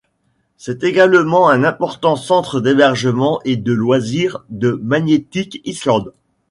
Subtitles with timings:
[0.57, 6.11] C'est également un important centre d'hébergement et de loisirs de Magnetic Island.